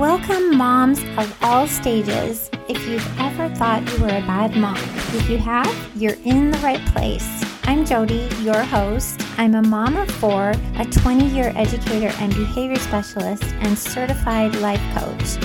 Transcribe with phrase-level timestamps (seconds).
[0.00, 2.48] Welcome, moms of all stages.
[2.70, 6.58] If you've ever thought you were a bad mom, if you have, you're in the
[6.60, 7.44] right place.
[7.64, 9.20] I'm Jody, your host.
[9.36, 14.80] I'm a mom of four, a 20 year educator and behavior specialist, and certified life
[14.94, 15.36] coach.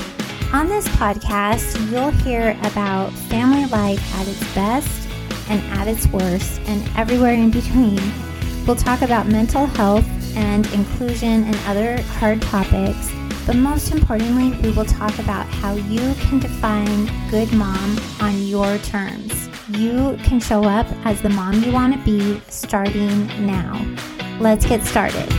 [0.54, 5.10] On this podcast, you'll hear about family life at its best
[5.50, 8.00] and at its worst, and everywhere in between.
[8.66, 13.12] We'll talk about mental health and inclusion and other hard topics
[13.46, 18.78] but most importantly, we will talk about how you can define good mom on your
[18.80, 19.50] terms.
[19.70, 23.80] You can show up as the mom you want to be starting now.
[24.40, 25.32] Let's get started.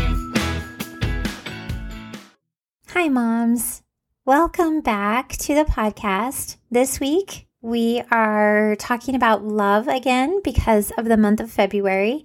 [2.89, 3.83] Hi, moms.
[4.25, 6.57] Welcome back to the podcast.
[6.71, 12.25] This week, we are talking about love again because of the month of February.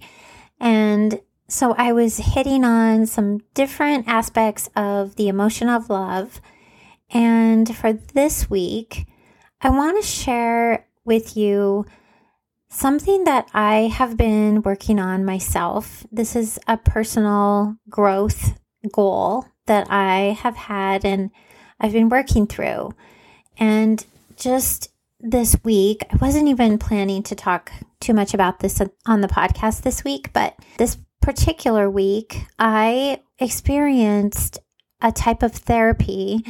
[0.60, 6.40] And so I was hitting on some different aspects of the emotion of love.
[7.10, 9.06] And for this week,
[9.60, 11.84] I want to share with you
[12.70, 16.06] something that I have been working on myself.
[16.10, 18.58] This is a personal growth
[18.92, 21.30] goal that I have had and
[21.78, 22.94] I've been working through.
[23.58, 24.04] And
[24.36, 27.70] just this week, I wasn't even planning to talk
[28.00, 34.58] too much about this on the podcast this week, but this particular week, I experienced
[35.00, 36.44] a type of therapy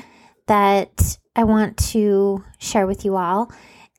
[0.46, 3.52] that I want to share with you all.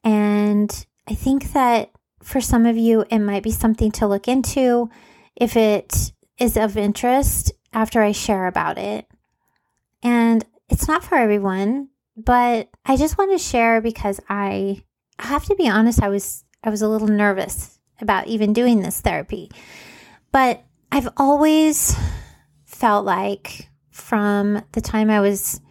[0.04, 4.90] And I think that for some of you, it might be something to look into
[5.36, 9.06] if it is of interest after I share about it.
[10.02, 14.84] And it's not for everyone, but I just want to share because I,
[15.20, 19.00] have to be honest, I was I was a little nervous about even doing this
[19.00, 19.50] therapy
[20.34, 21.96] but I've always
[22.66, 25.62] felt like from the time I was,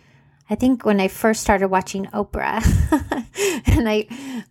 [0.49, 2.65] I think when I first started watching Oprah
[3.67, 4.07] and I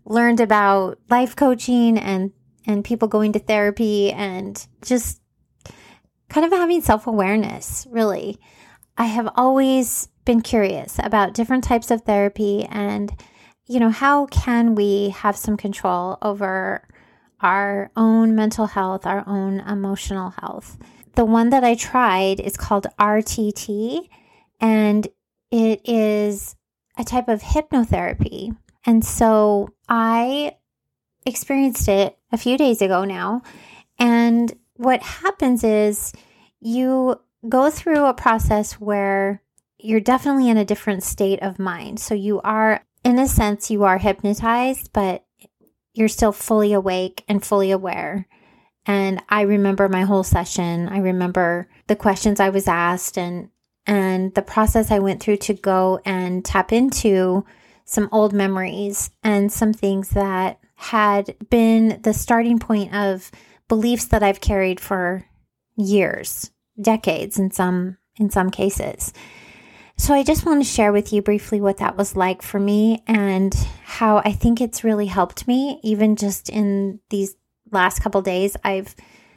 [0.06, 2.32] learned about life coaching and,
[2.68, 5.22] and people going to therapy and just
[6.30, 8.38] kind of having self awareness, really.
[8.98, 13.12] I have always been curious about different types of therapy and,
[13.66, 16.88] you know, how can we have some control over
[17.42, 20.78] our own mental health, our own emotional health.
[21.16, 24.08] The one that I tried is called RTT,
[24.60, 25.08] and
[25.52, 26.56] it is
[26.98, 28.56] a type of hypnotherapy.
[28.86, 30.56] And so I
[31.26, 33.42] experienced it a few days ago now.
[34.00, 36.14] And what happens is
[36.60, 39.42] you go through a process where
[39.78, 42.00] you're definitely in a different state of mind.
[42.00, 45.26] So you are, in a sense, you are hypnotized, but
[45.94, 48.28] you're still fully awake and fully aware.
[48.86, 50.88] And I remember my whole session.
[50.90, 53.50] I remember the questions I was asked and
[53.88, 57.46] and the process I went through to go and tap into
[57.84, 63.32] some old memories and some things that had been the starting point of
[63.68, 65.26] beliefs that I've carried for
[65.76, 69.14] years, decades in some in some cases.
[70.02, 73.04] So I just want to share with you briefly what that was like for me
[73.06, 73.54] and
[73.84, 77.36] how I think it's really helped me even just in these
[77.72, 78.96] last couple days I've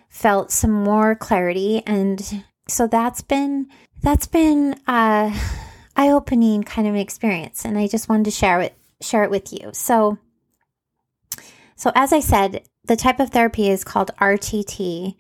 [0.09, 3.69] felt some more clarity and so that's been
[4.01, 5.39] that's been a
[5.97, 9.53] eye-opening kind of an experience and I just wanted to share it share it with
[9.53, 9.69] you.
[9.75, 10.17] So
[11.77, 15.15] so as I said, the type of therapy is called RTT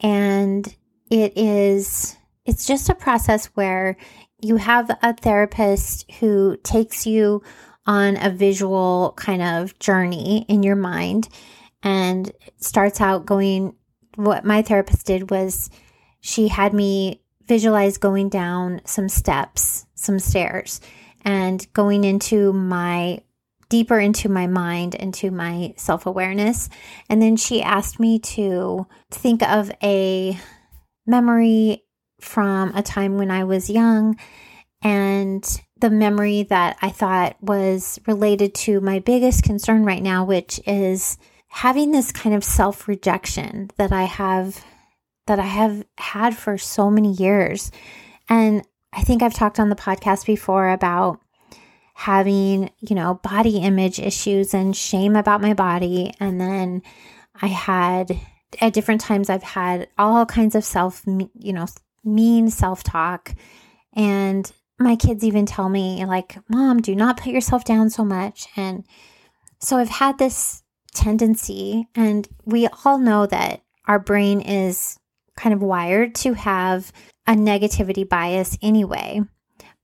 [0.00, 0.74] and
[1.08, 3.96] it is it's just a process where
[4.42, 7.42] you have a therapist who takes you
[7.86, 11.28] on a visual kind of journey in your mind
[11.82, 13.74] and starts out going
[14.16, 15.70] what my therapist did was
[16.20, 20.80] she had me visualize going down some steps, some stairs,
[21.24, 23.20] and going into my
[23.70, 26.68] deeper into my mind, into my self awareness.
[27.08, 30.38] And then she asked me to think of a
[31.06, 31.84] memory
[32.20, 34.16] from a time when I was young
[34.82, 35.44] and
[35.78, 41.18] the memory that I thought was related to my biggest concern right now, which is
[41.48, 44.64] having this kind of self rejection that I have
[45.26, 47.70] that I have had for so many years.
[48.28, 48.62] And
[48.92, 51.20] I think I've talked on the podcast before about
[51.94, 56.12] having, you know, body image issues and shame about my body.
[56.18, 56.82] And then
[57.40, 58.18] I had,
[58.60, 61.66] at different times, I've had all kinds of self, you know,
[62.04, 63.34] mean self talk.
[63.92, 68.46] And my kids even tell me, like, Mom, do not put yourself down so much.
[68.56, 68.86] And
[69.58, 70.62] so I've had this
[70.94, 74.98] tendency, and we all know that our brain is
[75.36, 76.92] kind of wired to have
[77.26, 79.20] a negativity bias anyway.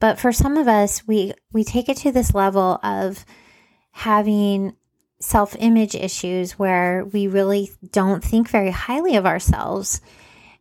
[0.01, 3.25] But for some of us, we we take it to this level of
[3.93, 4.77] having
[5.21, 10.01] self-image issues where we really don't think very highly of ourselves.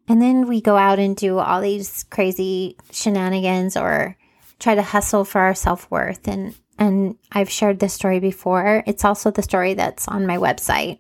[0.08, 4.18] And then we go out and do all these crazy shenanigans or
[4.60, 8.84] try to hustle for our self-worth and and I've shared this story before.
[8.86, 11.00] It's also the story that's on my website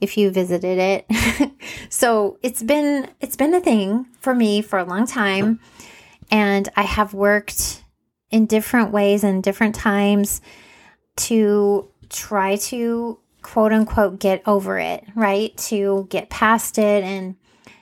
[0.00, 1.52] if you visited it.
[1.90, 5.60] so, it's been it's been a thing for me for a long time
[6.30, 7.84] and I have worked
[8.30, 10.40] in different ways and different times
[11.16, 15.56] to try to quote unquote get over it, right?
[15.56, 17.36] To get past it and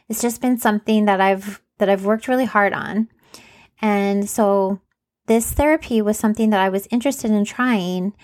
[0.09, 3.09] it's just been something that I've that I've worked really hard on.
[3.81, 4.81] And so
[5.27, 8.15] this therapy was something that I was interested in trying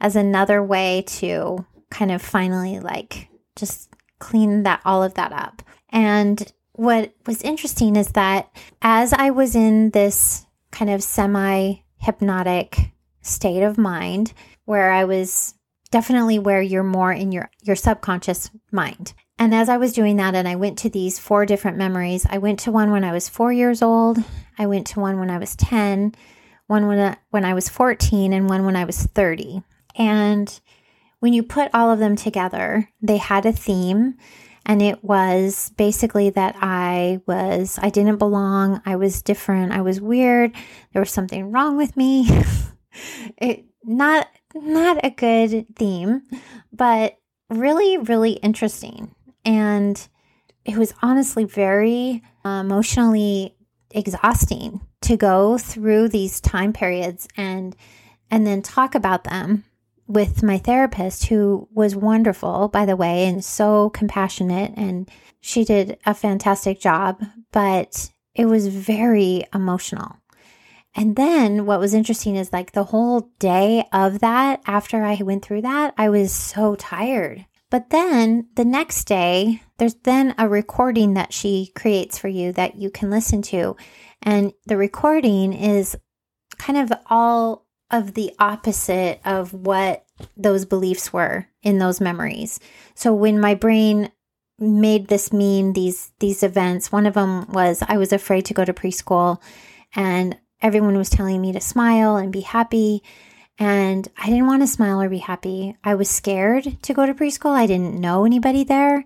[0.00, 5.62] as another way to kind of finally like just clean that all of that up.
[5.90, 8.50] And what was interesting is that
[8.82, 14.32] as I was in this kind of semi hypnotic state of mind
[14.64, 15.54] where I was
[15.90, 19.14] definitely where you're more in your your subconscious mind.
[19.38, 22.38] And as I was doing that and I went to these four different memories, I
[22.38, 24.18] went to one when I was 4 years old,
[24.58, 26.14] I went to one when I was 10,
[26.66, 29.62] one when I, when I was 14 and one when I was 30.
[29.96, 30.60] And
[31.18, 34.16] when you put all of them together, they had a theme
[34.66, 40.00] and it was basically that I was I didn't belong, I was different, I was
[40.00, 40.52] weird,
[40.92, 42.28] there was something wrong with me.
[43.38, 46.22] it not not a good theme,
[46.72, 47.18] but
[47.50, 49.14] really really interesting.
[49.44, 50.06] And
[50.64, 53.54] it was honestly very uh, emotionally
[53.90, 57.76] exhausting to go through these time periods and
[58.30, 59.64] and then talk about them
[60.08, 65.08] with my therapist who was wonderful by the way and so compassionate and
[65.40, 70.16] she did a fantastic job but it was very emotional.
[70.96, 75.44] And then what was interesting is like the whole day of that after i went
[75.44, 77.44] through that i was so tired
[77.74, 82.76] but then the next day there's then a recording that she creates for you that
[82.76, 83.76] you can listen to
[84.22, 85.96] and the recording is
[86.56, 90.04] kind of all of the opposite of what
[90.36, 92.60] those beliefs were in those memories.
[92.94, 94.12] So when my brain
[94.60, 98.64] made this mean these these events, one of them was I was afraid to go
[98.64, 99.42] to preschool
[99.96, 103.02] and everyone was telling me to smile and be happy
[103.58, 105.76] and I didn't want to smile or be happy.
[105.84, 107.52] I was scared to go to preschool.
[107.52, 109.04] I didn't know anybody there.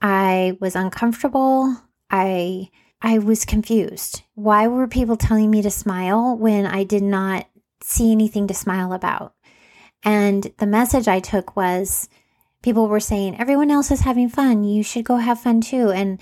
[0.00, 1.76] I was uncomfortable.
[2.10, 2.70] I
[3.02, 4.22] I was confused.
[4.34, 7.46] Why were people telling me to smile when I did not
[7.82, 9.34] see anything to smile about?
[10.02, 12.08] And the message I took was
[12.62, 14.64] people were saying, everyone else is having fun.
[14.64, 15.90] You should go have fun too.
[15.90, 16.18] And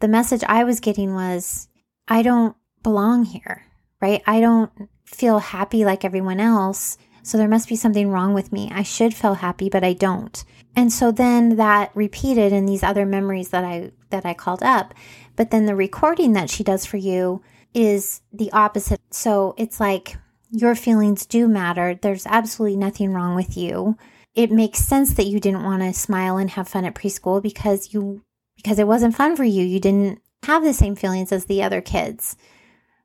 [0.00, 1.68] the message I was getting was,
[2.06, 3.64] I don't belong here,
[4.00, 4.22] right?
[4.26, 4.70] I don't
[5.14, 6.98] feel happy like everyone else.
[7.22, 8.70] So there must be something wrong with me.
[8.72, 10.42] I should feel happy, but I don't.
[10.76, 14.94] And so then that repeated in these other memories that I that I called up.
[15.36, 17.42] But then the recording that she does for you
[17.74, 19.00] is the opposite.
[19.10, 20.16] So it's like
[20.50, 21.98] your feelings do matter.
[22.00, 23.96] There's absolutely nothing wrong with you.
[24.34, 27.92] It makes sense that you didn't want to smile and have fun at preschool because
[27.92, 28.22] you
[28.56, 29.64] because it wasn't fun for you.
[29.64, 32.36] You didn't have the same feelings as the other kids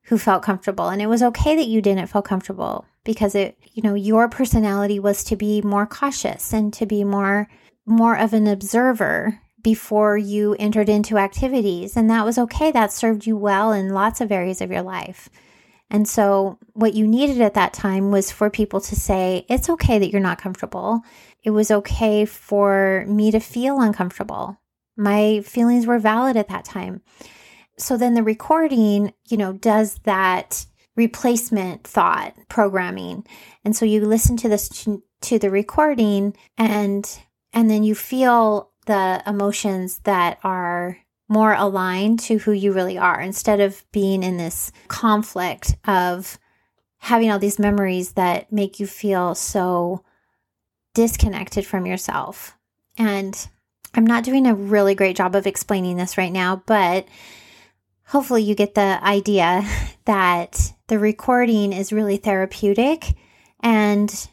[0.05, 0.89] who felt comfortable.
[0.89, 4.99] And it was okay that you didn't feel comfortable because it, you know, your personality
[4.99, 7.47] was to be more cautious and to be more
[7.85, 11.97] more of an observer before you entered into activities.
[11.97, 12.71] And that was okay.
[12.71, 15.29] That served you well in lots of areas of your life.
[15.89, 19.99] And so, what you needed at that time was for people to say, It's okay
[19.99, 21.01] that you're not comfortable.
[21.43, 24.59] It was okay for me to feel uncomfortable.
[24.95, 27.01] My feelings were valid at that time.
[27.77, 30.65] So, then the recording, you know, does that
[30.95, 33.25] replacement thought programming.
[33.65, 34.87] And so, you listen to this
[35.21, 37.19] to the recording and
[37.53, 40.97] and then you feel the emotions that are
[41.29, 46.37] more aligned to who you really are instead of being in this conflict of
[46.97, 50.03] having all these memories that make you feel so
[50.93, 52.57] disconnected from yourself.
[52.97, 53.47] And
[53.93, 57.07] I'm not doing a really great job of explaining this right now, but
[58.05, 59.63] hopefully you get the idea
[60.05, 63.15] that the recording is really therapeutic
[63.61, 64.29] and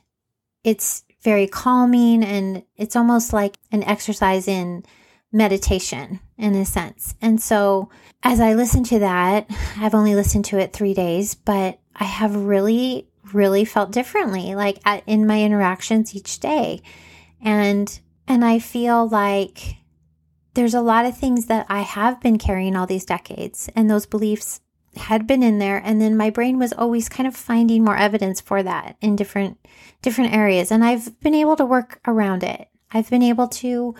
[0.65, 4.85] it's very calming and it's almost like an exercise in
[5.33, 7.15] meditation in a sense.
[7.21, 7.89] And so
[8.23, 9.47] as I listen to that,
[9.79, 14.79] I've only listened to it three days, but I have really, really felt differently, like
[14.85, 16.83] at, in my interactions each day.
[17.43, 19.77] And, and I feel like
[20.61, 24.05] there's a lot of things that I have been carrying all these decades and those
[24.05, 24.61] beliefs
[24.95, 28.43] had been in there and then my brain was always kind of finding more evidence
[28.43, 29.57] for that in different
[30.03, 32.69] different areas and I've been able to work around it.
[32.91, 33.95] I've been able to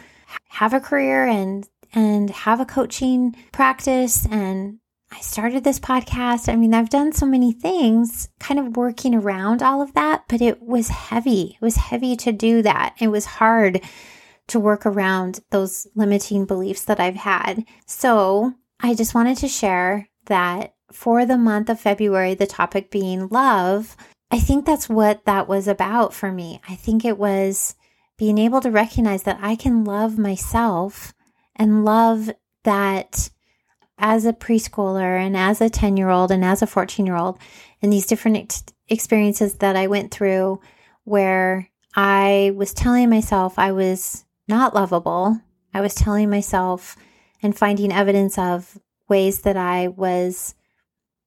[0.51, 6.53] have a career and and have a coaching practice and I started this podcast.
[6.53, 10.43] I mean, I've done so many things kind of working around all of that, but
[10.43, 11.57] it was heavy.
[11.59, 12.97] It was heavy to do that.
[13.01, 13.81] It was hard
[14.51, 17.65] to work around those limiting beliefs that I've had.
[17.87, 23.29] So I just wanted to share that for the month of February, the topic being
[23.29, 23.97] love,
[24.31, 26.61] I think that's what that was about for me.
[26.69, 27.75] I think it was
[28.17, 31.13] being able to recognize that I can love myself
[31.57, 32.31] and love
[32.65, 33.31] that
[33.99, 37.39] as a preschooler and as a 10 year old and as a 14 year old
[37.83, 40.61] and these different ex- experiences that I went through
[41.05, 45.41] where I was telling myself I was not lovable.
[45.73, 46.97] I was telling myself
[47.43, 48.79] and finding evidence of
[49.09, 50.55] ways that I was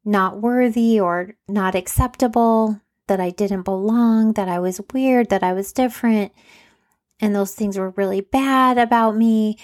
[0.06, 5.54] not worthy or not acceptable, that I didn't belong, that I was weird, that I
[5.54, 6.32] was different,
[7.20, 9.58] and those things were really bad about me.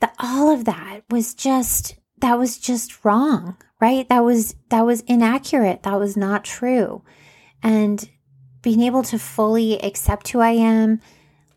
[0.00, 4.08] That all of that was just that was just wrong, right?
[4.08, 5.82] That was that was inaccurate.
[5.82, 7.02] That was not true.
[7.62, 8.08] And
[8.62, 11.00] being able to fully accept who I am,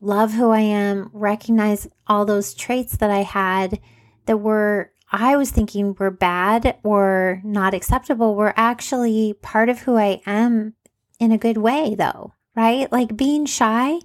[0.05, 3.79] love who I am, recognize all those traits that I had
[4.25, 9.97] that were I was thinking were bad or not acceptable were actually part of who
[9.97, 10.73] I am
[11.19, 12.91] in a good way, though, right?
[12.91, 13.99] Like being shy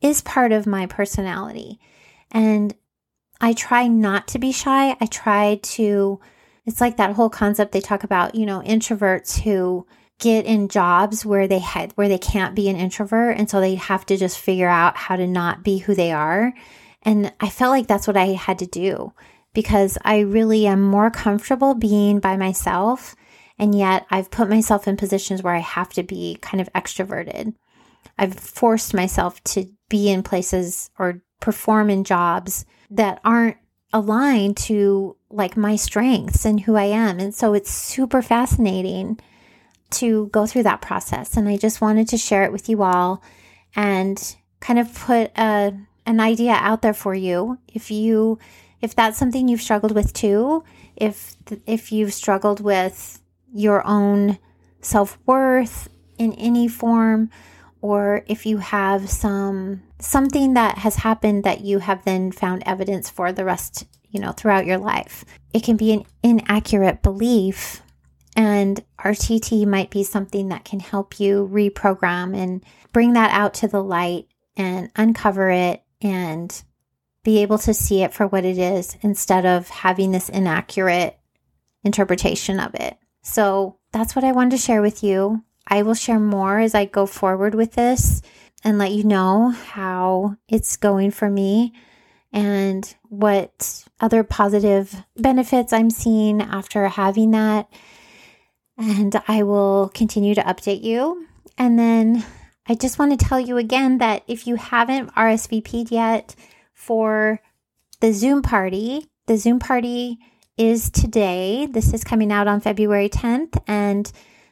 [0.00, 1.80] is part of my personality.
[2.30, 2.74] And
[3.40, 4.96] I try not to be shy.
[5.00, 6.20] I try to,
[6.64, 9.86] it's like that whole concept they talk about, you know, introverts who
[10.24, 13.74] get in jobs where they had where they can't be an introvert and so they
[13.74, 16.52] have to just figure out how to not be who they are
[17.02, 19.12] and i felt like that's what i had to do
[19.54, 23.14] because I really am more comfortable being by myself.
[23.56, 27.54] And yet I've put myself in positions where I have to be kind of extroverted.
[28.18, 33.56] I've forced myself to be in places or perform in jobs that aren't
[33.92, 37.20] aligned to like my strengths and who I am.
[37.20, 39.20] And so it's super fascinating
[39.94, 41.36] to go through that process.
[41.36, 43.22] And I just wanted to share it with you all
[43.74, 45.74] and kind of put a,
[46.06, 47.58] an idea out there for you.
[47.68, 48.38] If you
[48.80, 50.62] if that's something you've struggled with too,
[50.94, 51.36] if
[51.66, 53.20] if you've struggled with
[53.52, 54.38] your own
[54.82, 57.30] self-worth in any form
[57.80, 63.08] or if you have some something that has happened that you have then found evidence
[63.08, 65.24] for the rest, you know, throughout your life.
[65.54, 67.80] It can be an inaccurate belief
[68.36, 73.68] and RTT might be something that can help you reprogram and bring that out to
[73.68, 74.26] the light
[74.56, 76.62] and uncover it and
[77.22, 81.18] be able to see it for what it is instead of having this inaccurate
[81.82, 82.98] interpretation of it.
[83.22, 85.42] So that's what I wanted to share with you.
[85.66, 88.20] I will share more as I go forward with this
[88.62, 91.72] and let you know how it's going for me
[92.32, 97.70] and what other positive benefits I'm seeing after having that.
[98.76, 101.26] And I will continue to update you.
[101.56, 102.24] And then
[102.66, 106.34] I just want to tell you again that if you haven't RSVP'd yet,
[106.84, 107.40] for
[108.00, 109.06] the Zoom party.
[109.26, 110.18] The Zoom party
[110.58, 111.66] is today.
[111.66, 113.60] This is coming out on February 10th.
[113.66, 114.10] And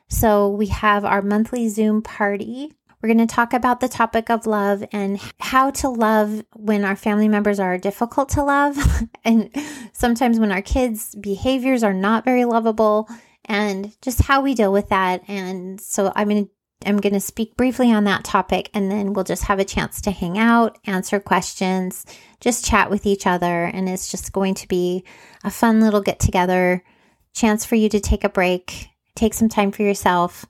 [0.09, 2.73] so we have our monthly Zoom party.
[3.02, 6.97] We're going to talk about the topic of love and how to love when our
[6.97, 8.79] family members are difficult to love.
[9.25, 9.50] and
[9.93, 13.09] sometimes when our kids' behaviors are not very lovable
[13.44, 15.22] and just how we deal with that.
[15.28, 16.50] And so I'm going to
[16.84, 20.00] I'm going to speak briefly on that topic and then we'll just have a chance
[20.00, 22.04] to hang out, answer questions,
[22.40, 23.64] just chat with each other.
[23.64, 25.04] And it's just going to be
[25.44, 26.82] a fun little get together,
[27.34, 30.44] chance for you to take a break, take some time for yourself.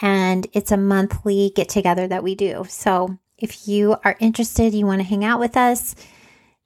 [0.00, 2.64] And it's a monthly get together that we do.
[2.68, 5.94] So if you are interested, you want to hang out with us,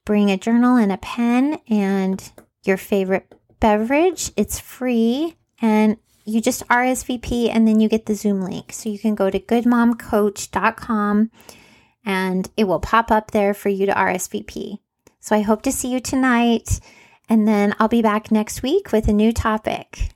[0.04, 2.32] bring a journal and a pen and
[2.64, 4.32] your favorite beverage.
[4.36, 5.36] It's free.
[5.60, 8.72] And you just RSVP and then you get the Zoom link.
[8.72, 11.30] So you can go to goodmomcoach.com
[12.04, 14.78] and it will pop up there for you to RSVP.
[15.20, 16.80] So I hope to see you tonight.
[17.28, 20.10] And then I'll be back next week with a new topic.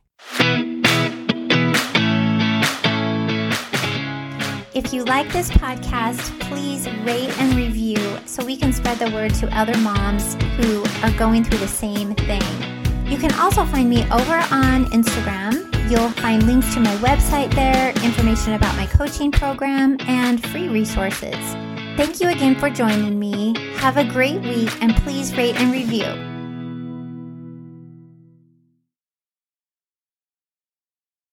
[4.74, 9.32] If you like this podcast, please rate and review so we can spread the word
[9.34, 12.73] to other moms who are going through the same thing.
[13.04, 17.90] You can also find me over on Instagram You'll find links to my website there,
[18.02, 21.36] information about my coaching program, and free resources.
[21.96, 23.54] Thank you again for joining me.
[23.76, 26.33] Have a great week and please rate and review.